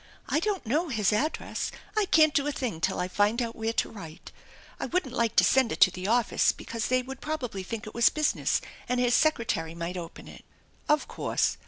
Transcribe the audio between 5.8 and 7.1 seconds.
to the office because they